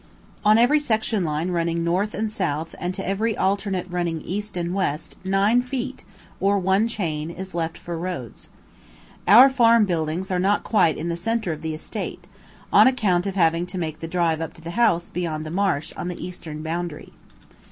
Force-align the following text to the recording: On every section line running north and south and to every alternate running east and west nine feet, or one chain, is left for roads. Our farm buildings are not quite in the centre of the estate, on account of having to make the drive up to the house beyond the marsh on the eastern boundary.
On 0.43 0.57
every 0.57 0.79
section 0.79 1.23
line 1.23 1.51
running 1.51 1.83
north 1.83 2.15
and 2.15 2.31
south 2.31 2.73
and 2.79 2.91
to 2.95 3.07
every 3.07 3.37
alternate 3.37 3.85
running 3.87 4.19
east 4.23 4.57
and 4.57 4.73
west 4.73 5.15
nine 5.23 5.61
feet, 5.61 6.03
or 6.39 6.57
one 6.57 6.87
chain, 6.87 7.29
is 7.29 7.53
left 7.53 7.77
for 7.77 7.95
roads. 7.95 8.49
Our 9.27 9.47
farm 9.47 9.85
buildings 9.85 10.31
are 10.31 10.39
not 10.39 10.63
quite 10.63 10.97
in 10.97 11.09
the 11.09 11.15
centre 11.15 11.53
of 11.53 11.61
the 11.61 11.75
estate, 11.75 12.25
on 12.73 12.87
account 12.87 13.27
of 13.27 13.35
having 13.35 13.67
to 13.67 13.77
make 13.77 13.99
the 13.99 14.07
drive 14.07 14.41
up 14.41 14.55
to 14.55 14.61
the 14.61 14.71
house 14.71 15.07
beyond 15.07 15.45
the 15.45 15.51
marsh 15.51 15.93
on 15.95 16.07
the 16.07 16.17
eastern 16.25 16.63
boundary. 16.63 17.13